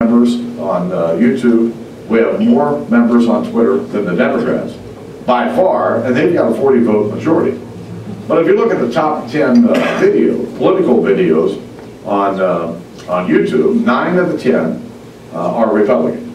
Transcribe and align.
members 0.00 0.36
on 0.60 0.92
uh, 0.92 1.08
YouTube. 1.18 1.74
We 2.06 2.18
have 2.18 2.40
more 2.40 2.88
members 2.88 3.26
on 3.26 3.50
Twitter 3.50 3.78
than 3.78 4.04
the 4.04 4.14
Democrats, 4.14 4.74
by 5.26 5.52
far, 5.56 6.04
and 6.04 6.14
they've 6.14 6.32
got 6.32 6.52
a 6.52 6.54
40 6.54 6.84
vote 6.84 7.12
majority. 7.12 7.60
But 8.28 8.40
if 8.40 8.46
you 8.46 8.54
look 8.54 8.70
at 8.70 8.78
the 8.78 8.92
top 8.92 9.28
10 9.28 9.68
uh, 9.68 9.98
video, 9.98 10.46
political 10.56 10.98
videos 10.98 11.60
on, 12.06 12.40
uh, 12.40 12.80
on 13.12 13.28
YouTube, 13.28 13.84
nine 13.84 14.20
of 14.20 14.30
the 14.30 14.38
10 14.38 14.88
uh, 15.34 15.56
are 15.56 15.74
Republican. 15.74 16.32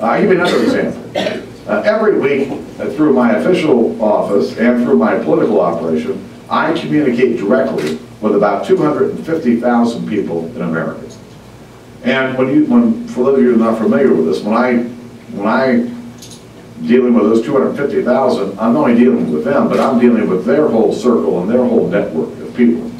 I'll 0.00 0.20
give 0.20 0.30
you 0.30 0.40
another 0.40 0.62
example. 0.62 1.02
Uh, 1.68 1.82
every 1.84 2.20
week, 2.20 2.48
uh, 2.78 2.90
through 2.90 3.12
my 3.12 3.32
official 3.38 4.00
office 4.00 4.56
and 4.56 4.84
through 4.84 4.98
my 4.98 5.18
political 5.18 5.60
operation, 5.60 6.24
I 6.48 6.78
communicate 6.78 7.38
directly 7.38 7.98
with 8.20 8.36
about 8.36 8.64
250,000 8.66 10.08
people 10.08 10.46
in 10.54 10.62
America. 10.62 11.07
And 12.04 12.38
when 12.38 12.48
you, 12.48 12.66
when, 12.66 13.06
for 13.08 13.24
those 13.24 13.38
of 13.38 13.44
you 13.44 13.54
who 13.54 13.62
are 13.62 13.72
not 13.72 13.78
familiar 13.78 14.12
with 14.14 14.26
this, 14.26 14.42
when 14.42 14.54
I, 14.54 14.78
when 15.32 15.46
I 15.46 15.98
dealing 16.86 17.14
with 17.14 17.24
those 17.24 17.44
250,000, 17.44 18.58
I'm 18.58 18.74
not 18.74 18.88
only 18.88 18.94
dealing 18.94 19.32
with 19.32 19.44
them, 19.44 19.68
but 19.68 19.80
I'm 19.80 19.98
dealing 19.98 20.28
with 20.28 20.44
their 20.44 20.68
whole 20.68 20.92
circle 20.92 21.40
and 21.40 21.50
their 21.50 21.64
whole 21.64 21.88
network 21.88 22.38
of 22.38 22.54
people. 22.54 22.90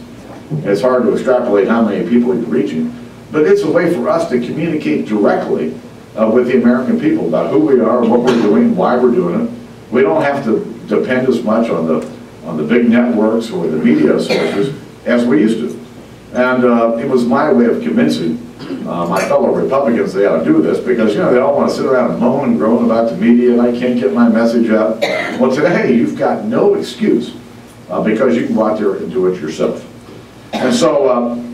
It's 0.69 0.81
hard 0.81 1.05
to 1.05 1.13
extrapolate 1.13 1.69
how 1.69 1.83
many 1.83 2.09
people 2.09 2.35
you're 2.35 2.45
reaching, 2.45 2.93
but 3.31 3.43
it's 3.43 3.63
a 3.63 3.71
way 3.71 3.93
for 3.93 4.09
us 4.09 4.29
to 4.31 4.41
communicate 4.41 5.07
directly 5.07 5.79
uh, 6.17 6.29
with 6.31 6.49
the 6.49 6.61
American 6.61 6.99
people 6.99 7.29
about 7.29 7.51
who 7.53 7.61
we 7.61 7.81
are, 7.81 8.01
what 8.05 8.21
we're 8.21 8.43
doing, 8.43 8.75
why 8.75 8.97
we're 8.97 9.13
doing 9.13 9.47
it. 9.47 9.93
We 9.93 10.03
don't 10.03 10.23
have 10.23 10.45
to 10.45 10.65
depend 10.89 11.29
as 11.29 11.43
much 11.43 11.71
on 11.71 11.87
the 11.87 12.19
on 12.45 12.57
the 12.57 12.65
big 12.65 12.89
networks 12.89 13.51
or 13.51 13.67
the 13.67 13.77
media 13.77 14.19
sources 14.19 14.75
as 15.05 15.27
we 15.27 15.41
used 15.41 15.59
to. 15.59 15.87
And 16.33 16.65
uh, 16.65 16.97
it 16.97 17.07
was 17.07 17.27
my 17.27 17.53
way 17.53 17.67
of 17.67 17.83
convincing 17.83 18.48
uh, 18.89 19.07
my 19.07 19.21
fellow 19.29 19.55
Republicans 19.55 20.15
they 20.15 20.25
ought 20.25 20.39
to 20.39 20.45
do 20.47 20.63
this 20.63 20.79
because, 20.79 21.13
you 21.13 21.21
know, 21.21 21.31
they 21.31 21.39
all 21.39 21.55
want 21.55 21.69
to 21.69 21.77
sit 21.77 21.85
around 21.85 22.13
and 22.13 22.21
moan 22.21 22.49
and 22.49 22.59
groan 22.59 22.87
about 22.87 23.11
the 23.11 23.17
media 23.17 23.53
and 23.53 23.61
I 23.61 23.79
can't 23.79 24.01
get 24.01 24.15
my 24.15 24.31
message 24.31 24.71
out. 24.71 24.99
Well, 25.39 25.55
today 25.55 25.95
you've 25.95 26.19
got 26.19 26.47
no 26.47 26.75
excuse 26.75 27.37
uh, 27.91 28.03
because 28.03 28.35
you 28.35 28.47
can 28.47 28.55
go 28.55 28.67
out 28.67 28.79
there 28.79 28.95
and 28.95 29.13
do 29.13 29.27
it 29.27 29.39
yourself. 29.41 29.85
And 30.55 30.75
so 30.75 31.07
uh, 31.07 31.45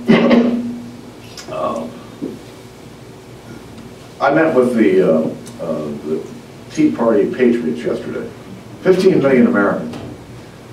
uh 1.53 1.89
I 4.21 4.33
met 4.33 4.55
with 4.55 4.77
the, 4.77 5.03
uh, 5.03 5.27
uh, 5.61 5.89
the 6.07 6.25
Tea 6.71 6.93
Party 6.93 7.35
Patriots 7.35 7.83
yesterday, 7.83 8.31
15 8.83 9.19
million 9.19 9.49
Americans. 9.49 9.97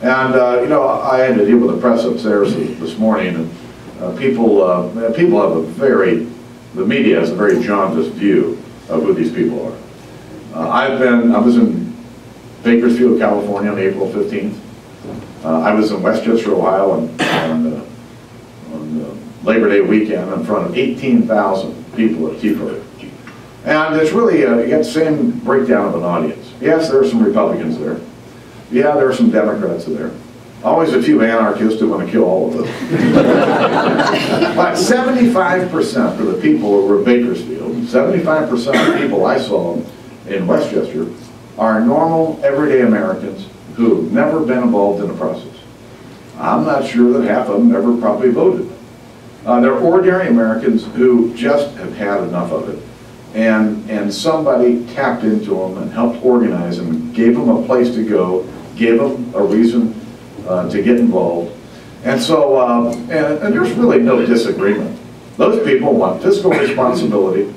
And, 0.04 0.62
you 0.62 0.70
know, 0.70 0.88
I 0.88 1.18
had 1.20 1.38
to 1.38 1.46
deal 1.46 1.58
with 1.58 1.76
the 1.76 1.82
press 1.82 2.06
upstairs 2.06 2.56
this 2.56 3.00
morning 3.00 3.36
and 4.00 4.18
people, 4.20 4.92
people 5.16 5.42
have 5.42 5.58
a 5.58 5.62
very, 5.64 6.28
the 6.74 6.86
media 6.86 7.20
has 7.20 7.32
a 7.32 7.36
very 7.36 7.62
jaundiced 7.64 8.12
view 8.12 8.62
of 8.90 9.04
who 9.04 9.14
these 9.14 9.32
people 9.32 9.66
are. 9.66 9.78
Uh, 10.54 10.70
I've 10.70 11.00
been, 11.00 11.34
I 11.34 11.40
was 11.40 11.58
in 11.58 11.96
Bakersfield, 12.64 13.20
California 13.20 13.72
on 13.72 13.80
April 13.80 14.08
15th. 14.08 14.58
Uh, 15.44 15.60
I 15.60 15.74
was 15.74 15.92
in 15.92 16.02
West 16.02 16.24
Chester, 16.24 16.54
Ohio 16.54 16.92
on, 16.92 17.22
on, 17.22 17.74
uh, 17.74 17.86
on 18.74 19.44
Labor 19.44 19.70
Day 19.70 19.82
weekend 19.82 20.32
in 20.34 20.46
front 20.46 20.68
of 20.68 20.78
18,000 20.78 21.96
people 21.96 22.28
at 22.28 22.42
Party. 22.42 22.82
And 23.64 23.96
it's 23.96 24.12
really, 24.12 24.40
you 24.40 24.68
get 24.68 24.80
the 24.80 24.84
same 24.84 25.32
breakdown 25.40 25.88
of 25.88 25.96
an 25.96 26.04
audience. 26.04 26.52
Yes, 26.60 26.90
there 26.90 27.02
are 27.02 27.08
some 27.08 27.24
Republicans 27.24 27.78
there. 27.78 28.00
Yeah, 28.72 28.96
there 28.96 29.10
are 29.10 29.14
some 29.14 29.30
Democrats 29.32 29.86
there. 29.86 30.12
Always 30.64 30.94
a 30.94 31.02
few 31.02 31.24
anarchists 31.24 31.80
who 31.80 31.90
want 31.90 32.06
to 32.06 32.12
kill 32.12 32.24
all 32.24 32.48
of 32.48 32.54
them. 32.54 32.64
but 34.56 34.76
75% 34.76 36.20
of 36.20 36.28
the 36.28 36.40
people 36.40 36.70
who 36.70 36.88
were 36.88 37.00
in 37.00 37.04
Bakersfield, 37.04 37.78
75% 37.78 38.52
of 38.52 38.94
the 38.94 39.00
people 39.00 39.26
I 39.26 39.40
saw 39.40 39.82
in 40.28 40.46
West 40.46 40.70
Chester 40.70 41.08
are 41.58 41.84
normal, 41.84 42.40
everyday 42.44 42.82
Americans 42.82 43.48
who've 43.76 44.12
never 44.12 44.46
been 44.46 44.62
involved 44.62 45.02
in 45.02 45.08
the 45.08 45.16
process. 45.16 45.48
I'm 46.38 46.64
not 46.64 46.86
sure 46.86 47.12
that 47.14 47.28
half 47.28 47.48
of 47.48 47.58
them 47.60 47.76
ever 47.76 47.98
probably 47.98 48.30
voted. 48.30 48.72
Uh, 49.46 49.60
they're 49.62 49.78
ordinary 49.78 50.28
Americans 50.28 50.86
who 50.94 51.34
just 51.36 51.76
have 51.78 51.96
had 51.96 52.22
enough 52.24 52.52
of 52.52 52.70
it. 52.70 52.84
And, 53.34 53.90
and 53.90 54.14
somebody 54.14 54.86
tapped 54.94 55.24
into 55.24 55.52
them 55.52 55.78
and 55.78 55.92
helped 55.92 56.24
organize 56.24 56.78
them, 56.78 57.12
gave 57.14 57.36
them 57.36 57.50
a 57.50 57.66
place 57.66 57.94
to 57.96 58.08
go, 58.08 58.48
gave 58.76 59.00
them 59.00 59.32
a 59.34 59.42
reason 59.42 60.01
uh, 60.48 60.70
to 60.70 60.82
get 60.82 60.98
involved. 60.98 61.56
And 62.04 62.20
so, 62.20 62.58
uh, 62.58 62.92
and, 62.92 63.12
and, 63.12 63.54
there's 63.54 63.72
really 63.74 64.00
no 64.00 64.26
disagreement. 64.26 65.00
Those 65.38 65.64
people 65.64 65.94
want 65.94 66.22
fiscal 66.24 66.50
responsibility. 66.52 67.54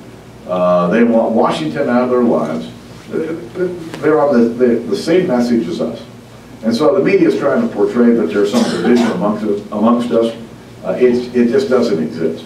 Uh, 0.47 0.89
they 0.89 1.03
want 1.03 1.33
Washington 1.33 1.89
out 1.89 2.03
of 2.03 2.11
their 2.11 2.23
lives. 2.23 2.71
They're 3.09 4.21
on 4.21 4.39
the, 4.39 4.49
the, 4.49 4.67
the, 4.77 4.97
same 4.97 5.29
message 5.29 5.67
as 5.67 5.81
us. 5.81 6.05
And 6.63 6.75
so 6.75 6.95
the 6.95 7.03
media 7.03 7.29
is 7.29 7.39
trying 7.39 7.67
to 7.67 7.75
portray 7.75 8.11
that 8.11 8.27
there's 8.27 8.53
some 8.53 8.63
division 8.65 9.11
amongst, 9.13 9.45
amongst 9.73 10.11
us. 10.11 10.37
Uh, 10.85 10.91
it, 10.93 11.35
it 11.35 11.49
just 11.51 11.71
doesn't 11.71 12.03
exist. 12.03 12.45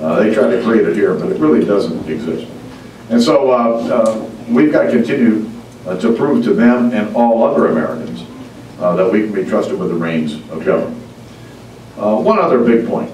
Uh, 0.00 0.20
they 0.20 0.34
try 0.34 0.48
to 0.48 0.60
create 0.62 0.88
it 0.88 0.96
here, 0.96 1.14
but 1.14 1.30
it 1.30 1.38
really 1.38 1.64
doesn't 1.64 2.08
exist. 2.08 2.50
And 3.10 3.22
so 3.22 3.50
uh, 3.50 4.28
we've 4.48 4.72
got 4.72 4.84
to 4.84 4.90
continue 4.90 5.48
to 5.84 6.12
prove 6.16 6.44
to 6.44 6.52
them 6.52 6.92
and 6.92 7.14
all 7.14 7.44
other 7.44 7.68
Americans 7.68 8.24
uh, 8.78 8.96
that 8.96 9.10
we 9.10 9.22
can 9.22 9.32
be 9.32 9.44
trusted 9.44 9.78
with 9.78 9.88
the 9.88 9.94
reins 9.94 10.34
of 10.50 10.64
government. 10.64 11.02
Uh, 11.96 12.16
one 12.16 12.38
other 12.38 12.62
big 12.62 12.86
point, 12.86 13.10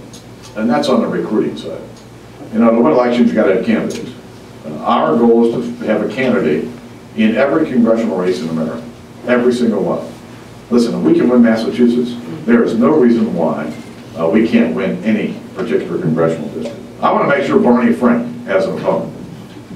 and 0.57 0.69
that's 0.69 0.89
on 0.89 1.01
the 1.01 1.07
recruiting 1.07 1.57
side. 1.57 1.81
You 2.53 2.61
know, 2.61 2.73
win 2.81 2.93
elections, 2.93 3.29
you've 3.29 3.37
got 3.37 3.47
to 3.47 3.57
have 3.57 3.67
candidates. 3.67 4.13
Uh, 4.65 4.77
our 4.79 5.17
goal 5.17 5.55
is 5.55 5.79
to 5.79 5.87
have 5.87 6.03
a 6.03 6.15
candidate 6.15 6.69
in 7.17 7.37
every 7.37 7.67
congressional 7.67 8.17
race 8.17 8.41
in 8.41 8.49
America, 8.49 8.85
every 9.27 9.53
single 9.53 9.83
one. 9.83 10.13
Listen, 10.71 10.95
if 10.95 11.03
we 11.03 11.15
can 11.15 11.29
win 11.29 11.43
Massachusetts, 11.43 12.15
there 12.45 12.63
is 12.63 12.79
no 12.79 12.91
reason 12.91 13.35
why 13.35 13.73
uh, 14.19 14.29
we 14.29 14.49
can't 14.49 14.75
win 14.75 15.03
any 15.05 15.39
particular 15.55 16.01
congressional 16.01 16.49
district. 16.51 16.81
I 17.03 17.13
want 17.13 17.29
to 17.29 17.37
make 17.37 17.47
sure 17.47 17.59
Barney 17.59 17.93
Frank 17.93 18.47
has 18.47 18.67
an 18.67 18.79
opponent. 18.79 19.13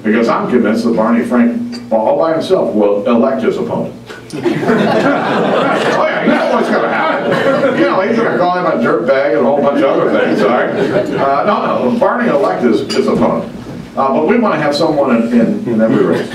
Because 0.02 0.28
I'm 0.28 0.48
convinced 0.48 0.84
that 0.84 0.94
Barney 0.94 1.24
Frank, 1.24 1.92
all 1.92 2.18
by 2.18 2.34
himself, 2.34 2.74
will 2.74 3.06
elect 3.06 3.42
his 3.42 3.56
opponent. 3.56 3.94
oh 4.34 4.38
yeah, 4.38 6.22
you 6.22 6.30
know 6.30 6.54
what's 6.54 6.68
going 6.68 6.82
to 6.82 6.88
happen. 6.88 7.78
You 7.78 7.84
know, 7.84 8.00
he's 8.02 8.16
going 8.16 8.32
to 8.32 8.38
call 8.38 8.58
him 8.58 8.66
a 8.66 8.82
dirtbag 8.82 9.36
and 9.36 9.40
a 9.40 9.42
whole 9.42 9.60
bunch 9.60 9.82
of 9.82 9.97
other 10.08 10.26
things, 10.26 10.42
all 10.42 10.48
right? 10.48 10.70
Uh, 10.70 11.44
no, 11.44 11.90
no, 11.90 11.98
Barney 11.98 12.28
elect 12.28 12.64
is 12.64 12.80
his 12.92 13.06
opponent. 13.06 13.54
Uh, 13.96 14.12
but 14.12 14.26
we 14.26 14.38
want 14.38 14.54
to 14.54 14.60
have 14.60 14.74
someone 14.74 15.16
in, 15.16 15.40
in, 15.40 15.68
in 15.68 15.80
every 15.80 16.04
race. 16.04 16.28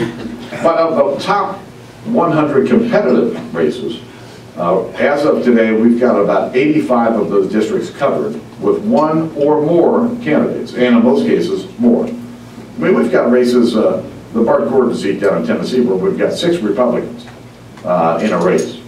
But 0.61 0.78
of 0.78 1.17
the 1.17 1.23
top 1.23 1.57
100 2.06 2.67
competitive 2.67 3.56
races, 3.56 4.01
uh, 4.57 4.85
as 4.89 5.25
of 5.25 5.44
today, 5.44 5.72
we've 5.72 6.00
got 6.00 6.19
about 6.19 6.56
85 6.56 7.22
of 7.22 7.29
those 7.29 7.51
districts 7.51 7.89
covered 7.89 8.33
with 8.62 8.83
one 8.83 9.35
or 9.35 9.62
more 9.62 10.07
candidates, 10.22 10.73
and 10.73 10.97
in 10.97 11.03
most 11.03 11.25
cases, 11.25 11.67
more. 11.79 12.06
I 12.06 12.12
mean, 12.78 12.95
we've 12.95 13.12
got 13.12 13.31
races, 13.31 13.75
uh, 13.75 14.07
the 14.33 14.44
Bart 14.44 14.69
Gordon 14.69 14.95
seat 14.95 15.22
down 15.22 15.41
in 15.41 15.47
Tennessee, 15.47 15.81
where 15.81 15.95
we've 15.95 16.17
got 16.17 16.33
six 16.33 16.57
Republicans 16.57 17.25
uh, 17.83 18.19
in 18.22 18.31
a 18.31 18.38
race. 18.38 18.79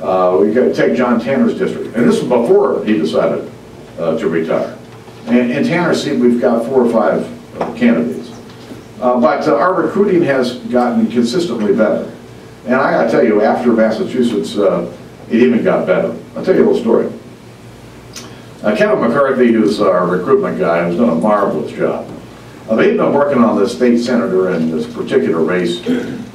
Uh, 0.00 0.38
we 0.40 0.52
got 0.52 0.64
to 0.64 0.74
take 0.74 0.96
John 0.96 1.18
Tanner's 1.18 1.58
district, 1.58 1.96
and 1.96 2.08
this 2.08 2.22
was 2.22 2.28
before 2.28 2.84
he 2.84 2.96
decided 2.96 3.50
uh, 3.98 4.18
to 4.18 4.28
retire. 4.28 4.78
And 5.26 5.50
in 5.50 5.64
Tanner's 5.64 6.02
seat, 6.02 6.18
we've 6.18 6.40
got 6.40 6.64
four 6.66 6.84
or 6.84 6.90
five 6.90 7.60
uh, 7.60 7.72
candidates. 7.74 8.30
Uh, 9.00 9.20
but 9.20 9.46
our 9.48 9.74
recruiting 9.74 10.22
has 10.22 10.58
gotten 10.70 11.06
consistently 11.10 11.74
better. 11.74 12.10
And 12.64 12.74
I 12.74 12.92
gotta 12.92 13.10
tell 13.10 13.24
you, 13.24 13.42
after 13.42 13.72
Massachusetts, 13.72 14.56
it 14.56 15.42
even 15.42 15.62
got 15.62 15.86
better. 15.86 16.16
I'll 16.36 16.44
tell 16.44 16.54
you 16.54 16.64
a 16.64 16.68
little 16.70 16.80
story. 16.80 17.12
Kevin 18.76 19.00
McCarthy, 19.00 19.52
who's 19.52 19.80
our 19.80 20.06
recruitment 20.06 20.58
guy, 20.58 20.78
has 20.78 20.96
done 20.96 21.08
a 21.10 21.14
marvelous 21.14 21.72
job. 21.72 22.10
Uh, 22.68 22.76
they've 22.76 22.98
been 22.98 23.14
working 23.14 23.42
on 23.42 23.56
the 23.56 23.66
state 23.66 23.98
senator 23.98 24.50
in 24.50 24.70
this 24.70 24.86
particular 24.92 25.42
race 25.42 25.80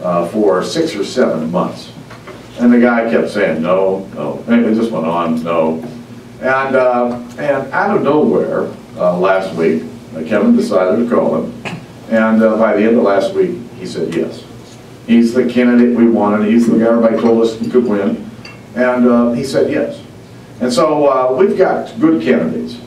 uh, 0.02 0.28
for 0.32 0.64
six 0.64 0.96
or 0.96 1.04
seven 1.04 1.52
months. 1.52 1.92
And 2.60 2.74
the 2.74 2.80
guy 2.80 3.10
kept 3.12 3.30
saying, 3.30 3.62
no, 3.62 4.06
no. 4.16 4.44
And 4.48 4.66
it 4.66 4.74
just 4.74 4.92
went 4.92 5.06
on, 5.06 5.44
no. 5.44 5.78
And, 6.44 6.76
uh, 6.76 7.24
and 7.38 7.72
out 7.72 7.96
of 7.96 8.04
nowhere, 8.04 8.70
uh, 8.98 9.18
last 9.18 9.56
week, 9.56 9.84
uh, 10.14 10.24
Kevin 10.24 10.58
decided 10.58 10.98
to 10.98 11.10
call 11.10 11.42
him. 11.42 11.66
And 12.10 12.44
uh, 12.44 12.58
by 12.58 12.76
the 12.76 12.84
end 12.84 12.98
of 12.98 13.04
last 13.04 13.34
week, 13.34 13.58
he 13.80 13.86
said 13.86 14.14
yes. 14.14 14.44
He's 15.08 15.34
the 15.34 15.50
candidate 15.50 15.96
we 15.96 16.06
wanted. 16.06 16.50
He's 16.50 16.68
the 16.68 16.78
guy 16.78 16.88
everybody 16.88 17.16
told 17.22 17.42
us 17.42 17.58
could 17.72 17.86
win. 17.86 18.30
And 18.76 19.38
he 19.38 19.46
said 19.46 19.72
yes. 19.72 20.04
And 20.60 20.72
so 20.72 21.34
we've 21.34 21.58
got 21.58 21.98
good 22.02 22.22
candidates. 22.22 22.78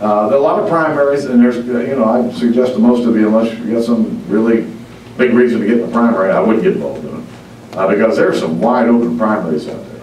Uh, 0.00 0.28
there 0.28 0.36
are 0.36 0.40
a 0.40 0.44
lot 0.44 0.60
of 0.60 0.68
primaries, 0.68 1.24
and 1.24 1.42
there's, 1.42 1.56
you 1.66 1.96
know, 1.96 2.04
I 2.04 2.30
suggest 2.32 2.74
to 2.74 2.78
most 2.78 3.06
of 3.06 3.16
you, 3.16 3.26
unless 3.26 3.58
you 3.58 3.74
got 3.74 3.84
some 3.84 4.22
really 4.28 4.70
big 5.16 5.32
reason 5.32 5.60
to 5.60 5.66
get 5.66 5.78
in 5.78 5.86
the 5.86 5.92
primary, 5.92 6.30
I 6.30 6.38
wouldn't 6.38 6.62
get 6.62 6.74
involved 6.74 7.04
in 7.04 7.16
it. 7.16 7.76
Uh, 7.76 7.88
because 7.88 8.16
there's 8.16 8.38
some 8.38 8.60
wide 8.60 8.88
open 8.88 9.18
primaries 9.18 9.68
out 9.68 9.84
there. 9.86 9.93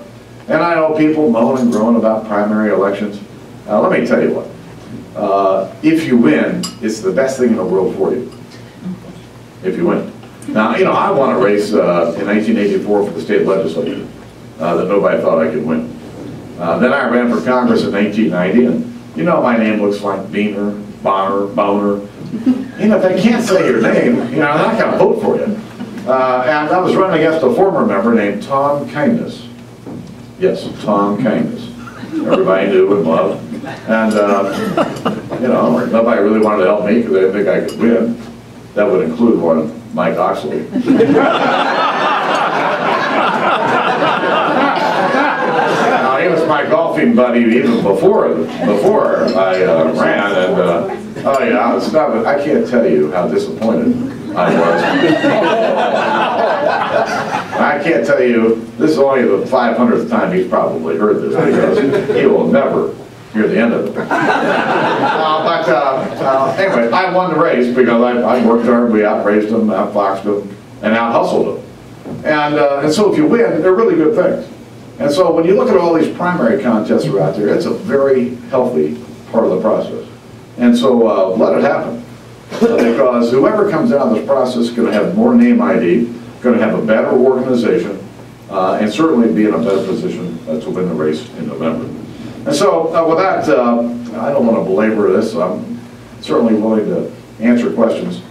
And 0.51 0.62
I 0.62 0.75
know 0.75 0.94
people 0.98 1.30
moan 1.30 1.57
and 1.59 1.71
groan 1.71 1.95
about 1.95 2.27
primary 2.27 2.71
elections. 2.74 3.19
Uh, 3.68 3.80
let 3.81 3.98
me 4.00 4.06
tell 4.06 4.21
you 4.21 4.33
what. 4.33 4.48
uh, 5.15 5.74
if 5.81 6.06
you 6.06 6.18
win, 6.18 6.62
it's 6.81 7.00
the 7.00 7.12
best 7.12 7.38
thing 7.39 7.50
in 7.50 7.56
the 7.56 7.63
world 7.65 7.95
for 7.95 8.12
you. 8.13 8.31
If 9.63 9.77
you 9.77 9.86
win. 9.88 10.12
Now, 10.50 10.75
you 10.75 10.83
know, 10.83 10.92
I 10.92 11.12
won 11.12 11.36
a 11.36 11.39
race 11.39 11.71
uh, 11.74 12.15
in 12.19 12.25
1984 12.27 13.06
for 13.06 13.12
the 13.12 13.21
state 13.21 13.45
legislature 13.45 14.06
uh, 14.59 14.75
that 14.77 14.88
nobody 14.88 15.21
thought 15.21 15.39
I 15.39 15.50
could 15.51 15.65
win. 15.65 15.98
Uh, 16.59 16.77
Then 16.80 16.92
I 16.94 17.07
ran 17.09 17.30
for 17.31 17.44
Congress 17.45 17.83
in 17.83 17.92
1990, 17.94 18.65
and 18.65 19.18
you 19.18 19.24
know, 19.24 19.42
my 19.42 19.56
name 19.57 19.81
looks 19.81 20.01
like 20.01 20.19
Beaner, 20.31 20.74
Bonner, 21.03 21.45
Boner. 21.48 22.01
You 22.80 22.88
know, 22.88 22.98
if 22.98 23.03
they 23.03 23.21
can't 23.21 23.44
say 23.45 23.68
your 23.69 23.81
name, 23.81 24.15
you 24.33 24.39
know, 24.39 24.57
they're 24.57 24.68
not 24.68 24.80
gonna 24.80 24.98
vote 24.98 25.21
for 25.21 25.38
you. 25.38 25.57
Uh, 26.07 26.44
And 26.45 26.69
I 26.71 26.80
was 26.80 26.95
running 26.95 27.19
against 27.24 27.45
a 27.45 27.53
former 27.53 27.86
member 27.86 28.13
named 28.13 28.42
Tom 28.44 28.89
Kindness. 28.89 29.48
Yes, 30.41 30.67
Tom 30.83 31.21
Kindness. 31.21 31.67
Everybody 32.13 32.65
knew 32.71 32.91
and 32.97 33.05
loved. 33.05 33.43
And, 33.88 34.13
uh, 34.15 35.38
you 35.39 35.47
know, 35.49 35.85
nobody 35.85 36.19
really 36.19 36.39
wanted 36.39 36.63
to 36.63 36.69
help 36.69 36.83
me 36.83 36.95
because 36.95 37.13
they 37.13 37.19
didn't 37.21 37.33
think 37.33 37.47
I 37.47 37.61
could 37.69 37.79
win. 37.79 38.17
That 38.73 38.89
would 38.89 39.07
include 39.07 39.39
one, 39.39 39.71
Mike 39.93 40.17
Oxley. 40.17 40.65
Uh, 46.01 46.17
He 46.21 46.27
was 46.27 46.47
my 46.47 46.63
golfing 46.65 47.15
buddy 47.15 47.41
even 47.41 47.81
before, 47.83 48.29
before 48.33 49.25
I 49.38 49.63
uh, 49.63 49.91
ran, 49.93 50.31
and, 50.35 50.59
uh, 50.59 50.88
oh 51.29 51.43
yeah, 51.43 51.57
I 51.59 51.73
was, 51.73 51.91
not- 51.93 52.25
I 52.25 52.43
can't 52.43 52.67
tell 52.67 52.88
you 52.88 53.11
how 53.11 53.27
disappointed 53.27 53.95
I 54.35 54.49
was. 54.59 54.81
I 57.61 57.83
can't 57.83 58.05
tell 58.05 58.21
you, 58.21 58.65
this 58.77 58.91
is 58.91 58.97
only 58.97 59.23
the 59.23 59.45
500th 59.45 60.09
time 60.09 60.33
he's 60.35 60.47
probably 60.47 60.97
heard 60.97 61.21
this, 61.21 61.35
because 61.35 62.15
he 62.15 62.25
will 62.25 62.47
never 62.47 62.93
hear 63.33 63.47
the 63.47 63.57
end 63.57 63.73
of 63.73 63.87
it. 63.87 64.07
Uh, 65.11 65.43
But, 65.43 65.69
uh, 65.69 66.23
uh, 66.23 66.55
anyway, 66.57 66.91
I 66.91 67.13
won 67.13 67.33
the 67.33 67.39
race 67.39 67.73
because 67.73 68.01
I, 68.01 68.19
I 68.21 68.45
worked 68.45 68.65
hard, 68.65 68.91
we 68.91 69.05
outraced 69.05 69.49
them, 69.49 69.67
outfoxed 69.67 70.23
them, 70.23 70.55
and 70.81 70.95
out-hustled 70.95 71.57
them. 71.57 72.25
And, 72.25 72.55
uh, 72.55 72.81
and 72.83 72.93
so 72.93 73.11
if 73.11 73.17
you 73.17 73.25
win, 73.25 73.61
they're 73.61 73.73
really 73.73 73.95
good 73.95 74.15
things. 74.15 74.51
And 74.99 75.11
so 75.11 75.31
when 75.33 75.45
you 75.45 75.55
look 75.55 75.69
at 75.69 75.77
all 75.77 75.93
these 75.93 76.15
primary 76.15 76.61
contests 76.61 77.05
that 77.05 77.13
are 77.13 77.21
out 77.21 77.35
there, 77.35 77.49
it's 77.49 77.65
a 77.65 77.73
very 77.73 78.35
healthy 78.49 79.01
part 79.31 79.45
of 79.45 79.51
the 79.51 79.61
process. 79.61 80.07
And 80.57 80.77
so 80.77 81.07
uh, 81.07 81.35
let 81.35 81.57
it 81.57 81.63
happen. 81.63 82.03
Because 82.59 83.31
whoever 83.31 83.69
comes 83.71 83.91
out 83.91 84.07
of 84.09 84.15
this 84.15 84.25
process 84.25 84.57
is 84.57 84.71
going 84.71 84.91
to 84.91 84.93
have 84.93 85.15
more 85.15 85.33
name 85.33 85.61
ID, 85.61 86.13
going 86.41 86.57
to 86.57 86.63
have 86.65 86.77
a 86.77 86.85
better 86.85 87.11
organization, 87.11 87.99
uh, 88.49 88.79
and 88.81 88.91
certainly 88.91 89.31
be 89.33 89.45
in 89.45 89.53
a 89.53 89.57
better 89.59 89.85
position 89.85 90.38
uh, 90.47 90.59
to 90.59 90.69
win 90.69 90.89
the 90.89 90.95
race 90.95 91.29
in 91.38 91.47
November. 91.47 91.85
And 92.45 92.55
so 92.55 92.93
uh, 92.95 93.07
with 93.07 93.19
that, 93.19 93.47
uh, 93.47 93.79
I 94.19 94.31
don't 94.31 94.45
want 94.45 94.57
to 94.57 94.63
belabor 94.63 95.11
this. 95.11 95.35
I'm 95.35 95.79
certainly 96.21 96.55
willing 96.55 96.85
to 96.85 97.11
answer 97.39 97.71
questions. 97.71 98.21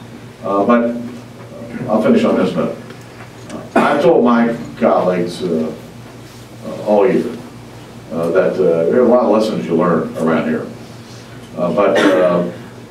Uh, 0.42 0.64
But 0.64 0.96
I'll 1.88 2.02
finish 2.02 2.24
on 2.24 2.36
this 2.36 2.54
note. 2.54 2.76
I've 3.74 4.02
told 4.02 4.24
my 4.24 4.56
colleagues 4.78 5.42
all 6.86 7.06
year 7.08 7.22
that 8.10 8.56
there 8.56 9.00
are 9.00 9.04
a 9.04 9.08
lot 9.08 9.24
of 9.24 9.30
lessons 9.30 9.66
you 9.66 9.76
learn 9.76 10.16
around 10.18 10.48
here. 10.48 10.66
But 11.56 11.96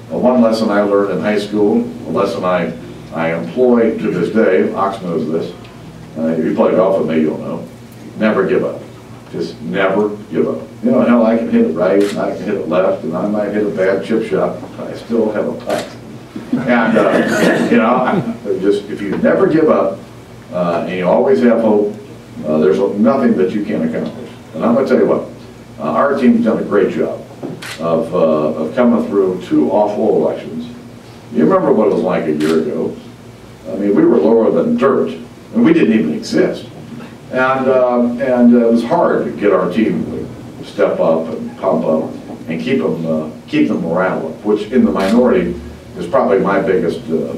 one 0.10 0.42
lesson 0.42 0.69
I 0.69 0.81
learned 0.81 1.12
in 1.12 1.19
high 1.21 1.38
school, 1.39 1.83
a 2.07 2.12
lesson 2.12 2.44
I, 2.44 2.71
I 3.13 3.33
employ 3.33 3.97
to 3.97 4.11
this 4.11 4.33
day, 4.33 4.71
Ox 4.73 5.01
knows 5.01 5.29
this, 5.31 5.56
uh, 6.17 6.27
if 6.27 6.44
you 6.44 6.56
play 6.56 6.71
golf 6.71 7.00
with 7.00 7.09
me, 7.09 7.21
you'll 7.21 7.38
know, 7.38 7.67
never 8.17 8.47
give 8.47 8.63
up. 8.63 8.81
Just 9.31 9.59
never 9.61 10.15
give 10.31 10.47
up. 10.47 10.67
You 10.83 10.91
know, 10.91 11.01
hell, 11.01 11.25
I 11.25 11.38
can 11.38 11.50
hit 11.50 11.65
it 11.65 11.73
right, 11.73 12.03
and 12.03 12.19
I 12.19 12.35
can 12.35 12.44
hit 12.44 12.56
it 12.56 12.67
left, 12.67 13.03
and 13.03 13.15
I 13.15 13.27
might 13.27 13.51
hit 13.51 13.65
a 13.65 13.69
bad 13.69 14.03
chip 14.06 14.27
shot, 14.27 14.59
but 14.77 14.88
I 14.88 14.97
still 14.97 15.31
have 15.31 15.47
a 15.47 15.53
putt. 15.65 15.95
And, 16.51 16.97
uh, 16.97 17.67
you 17.71 17.77
know, 17.77 18.59
just, 18.59 18.89
if 18.89 19.01
you 19.01 19.17
never 19.17 19.47
give 19.47 19.69
up, 19.69 20.00
uh, 20.51 20.85
and 20.88 20.97
you 20.97 21.07
always 21.07 21.41
have 21.41 21.61
hope, 21.61 21.95
uh, 22.45 22.57
there's 22.57 22.79
nothing 22.97 23.35
that 23.38 23.51
you 23.51 23.63
can't 23.65 23.83
accomplish. 23.83 24.29
And 24.56 24.65
I'm 24.65 24.73
gonna 24.73 24.88
tell 24.88 24.97
you 24.97 25.06
what, 25.06 25.27
uh, 25.79 25.91
our 25.91 26.17
team's 26.17 26.45
done 26.45 26.59
a 26.59 26.63
great 26.63 26.94
job 26.94 27.23
of, 27.79 28.13
uh, 28.13 28.17
of 28.17 28.75
coming 28.75 29.06
through 29.07 29.41
two 29.44 29.69
awful 29.69 30.25
elections. 30.25 30.58
You 31.34 31.44
remember 31.44 31.72
what 31.72 31.88
it 31.88 31.94
was 31.94 32.04
like 32.04 32.26
a 32.26 32.31
year 32.34 32.60
ago? 32.62 32.96
I 33.68 33.76
mean, 33.76 33.94
we 33.96 34.04
were 34.06 34.18
lower 34.18 34.50
than 34.52 34.78
dirt, 34.78 35.12
and 35.54 35.64
we 35.64 35.74
didn't 35.74 35.94
even 36.00 36.14
exist. 36.14 36.68
And, 37.31 37.68
um, 37.70 38.20
and 38.20 38.54
it 38.54 38.66
was 38.66 38.84
hard 38.84 39.26
to 39.26 39.31
get 39.40 39.52
our 39.54 39.72
team 39.72 40.04
to 40.06 40.66
step 40.66 41.00
up 41.00 41.28
and 41.28 41.56
pump 41.60 41.86
up 41.86 42.10
and 42.48 42.60
keep 42.60 42.80
them, 42.80 43.06
uh, 43.06 43.30
keep 43.48 43.68
the 43.68 43.76
morale 43.76 44.28
up, 44.30 44.44
which 44.44 44.72
in 44.72 44.84
the 44.84 44.92
minority 44.92 45.54
is 45.98 46.08
probably 46.08 46.40
my 46.40 46.60
biggest, 46.60 47.02
uh, 47.12 47.36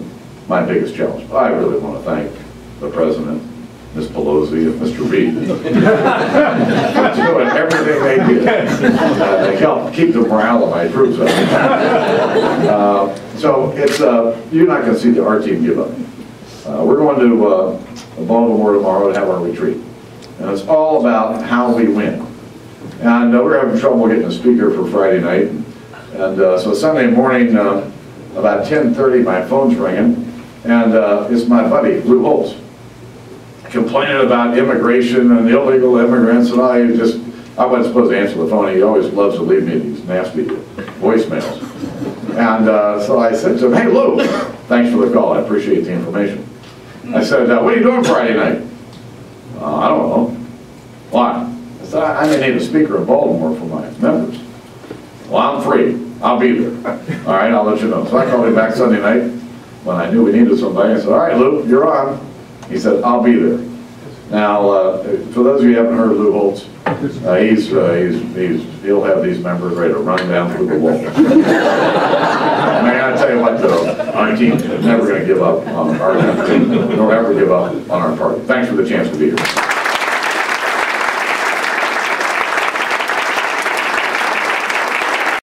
my 0.48 0.64
biggest 0.64 0.96
challenge. 0.96 1.30
I 1.32 1.50
really 1.50 1.78
want 1.80 1.98
to 1.98 2.04
thank 2.10 2.32
the 2.80 2.90
president, 2.90 3.44
Ms. 3.94 4.08
Pelosi, 4.08 4.68
and 4.72 4.80
Mr. 4.80 5.04
Reid 5.12 5.34
doing 7.18 7.48
everything 7.50 8.04
they 8.04 8.16
did. 8.16 8.48
Uh, 8.48 9.44
They 9.46 9.58
helped 9.58 9.94
keep 9.94 10.14
the 10.14 10.22
morale 10.22 10.64
of 10.64 10.70
my 10.70 10.88
troops 10.88 11.20
up. 11.20 11.28
So 13.42 13.72
it's, 13.72 14.00
uh, 14.00 14.40
you're 14.52 14.68
not 14.68 14.82
going 14.82 14.94
to 14.94 15.00
see 15.00 15.10
the, 15.10 15.26
our 15.26 15.40
team 15.40 15.64
give 15.66 15.80
up. 15.80 15.90
Uh, 16.64 16.86
We're 16.86 16.98
going 16.98 17.20
to 17.20 17.48
uh, 17.48 18.26
Baltimore 18.28 18.74
tomorrow 18.74 19.12
to 19.12 19.18
have 19.18 19.30
our 19.30 19.44
retreat. 19.44 19.78
And 20.38 20.52
it's 20.52 20.68
all 20.68 21.00
about 21.00 21.44
how 21.44 21.76
we 21.76 21.88
win. 21.88 22.22
And 23.00 23.36
uh, 23.36 23.42
we're 23.42 23.60
having 23.60 23.80
trouble 23.80 24.08
getting 24.08 24.26
a 24.26 24.32
speaker 24.32 24.72
for 24.72 24.88
Friday 24.92 25.22
night. 25.22 25.48
And 26.14 26.40
uh, 26.40 26.60
so 26.60 26.76
Sunday 26.76 27.08
morning, 27.08 27.58
uh, 27.58 27.92
about 28.36 28.68
10:30, 28.68 29.26
my 29.26 29.44
phone's 29.48 29.76
ringing, 29.76 30.46
and 30.64 30.94
uh, 30.94 31.28
it's 31.32 31.48
my 31.48 31.68
buddy, 31.68 32.00
Lou 32.02 32.22
Holtz, 32.22 32.62
complaining 33.72 34.24
about 34.24 34.56
immigration 34.56 35.36
and 35.36 35.50
illegal 35.50 35.98
immigrants, 35.98 36.52
and 36.52 36.62
I 36.62 36.86
just, 36.96 37.18
I 37.58 37.66
wasn't 37.66 37.88
supposed 37.88 38.12
to 38.12 38.20
answer 38.20 38.38
the 38.38 38.48
phone. 38.48 38.76
He 38.76 38.84
always 38.84 39.12
loves 39.12 39.38
to 39.38 39.42
leave 39.42 39.64
me 39.64 39.80
these 39.80 40.04
nasty 40.04 40.44
voicemails. 41.02 41.71
And 42.38 42.70
uh, 42.70 43.06
so 43.06 43.20
I 43.20 43.34
said 43.34 43.60
to 43.60 43.68
him, 43.68 43.74
hey, 43.74 43.88
Lou, 43.88 44.26
thanks 44.68 44.92
for 44.92 45.06
the 45.06 45.14
call, 45.14 45.34
I 45.34 45.42
appreciate 45.42 45.82
the 45.82 45.92
information. 45.94 46.48
I 47.14 47.24
said, 47.24 47.50
uh, 47.50 47.62
what 47.62 47.74
are 47.74 47.78
you 47.78 47.84
doing 47.84 48.04
Friday 48.04 48.36
night? 48.36 48.62
"Uh, 49.60 49.76
I 49.76 49.88
don't 49.90 50.10
know. 50.10 50.28
Why? 51.10 51.54
I 51.82 51.86
said, 51.86 52.04
I 52.04 52.22
I 52.24 52.28
may 52.28 52.48
need 52.48 52.56
a 52.56 52.64
speaker 52.64 52.98
in 52.98 53.06
Baltimore 53.06 53.56
for 53.58 53.66
my 53.66 53.90
members. 54.00 54.40
Well, 55.28 55.58
I'm 55.58 55.64
free, 55.64 56.00
I'll 56.22 56.40
be 56.40 56.52
there. 56.54 56.72
All 57.28 57.34
right, 57.34 57.52
I'll 57.52 57.64
let 57.64 57.82
you 57.82 57.88
know. 57.90 58.06
So 58.06 58.18
I 58.18 58.26
called 58.30 58.48
him 58.48 58.56
back 58.56 58.74
Sunday 58.76 59.02
night, 59.02 59.42
when 59.84 59.98
I 59.98 60.10
knew 60.12 60.24
we 60.24 60.32
needed 60.32 60.58
somebody, 60.60 60.94
I 60.94 61.00
said, 61.00 61.10
all 61.10 61.18
right, 61.18 61.36
Lou, 61.36 61.68
you're 61.68 61.88
on. 61.88 62.24
He 62.70 62.78
said, 62.78 63.04
I'll 63.04 63.24
be 63.24 63.34
there. 63.34 63.58
Now, 64.32 64.70
uh, 64.70 65.04
for 65.34 65.44
those 65.44 65.62
of 65.62 65.68
you 65.68 65.76
who 65.76 65.84
haven't 65.84 65.98
heard 65.98 66.12
of 66.12 66.18
Lou 66.18 66.32
Holtz, 66.32 66.66
uh, 66.86 67.36
he's, 67.36 67.74
uh, 67.74 67.92
he's, 67.94 68.22
he's, 68.34 68.64
he'll 68.82 69.04
have 69.04 69.24
these 69.24 69.44
members 69.44 69.76
ready 69.76 69.94
to 69.94 70.00
run 70.00 70.26
down 70.30 70.56
through 70.56 70.68
the 70.68 70.80
wall. 70.80 70.98
Man, 71.02 71.14
I 73.14 73.18
tell 73.18 73.30
you 73.30 73.42
what, 73.42 73.60
though, 73.60 73.94
our 74.14 74.34
team 74.38 74.54
is 74.54 74.86
never 74.86 75.06
gonna 75.06 75.26
give 75.26 75.42
up 75.42 75.68
on 75.68 76.00
our 76.00 76.18
country, 76.18 76.60
nor 76.96 77.14
ever 77.14 77.34
give 77.34 77.52
up 77.52 77.74
on 77.90 78.02
our 78.02 78.16
party. 78.16 78.40
Thanks 78.46 78.70
for 78.70 78.78
the 78.78 78.88
chance 78.88 79.10
to 79.10 79.18
be 79.18 79.32
here. 79.32 79.61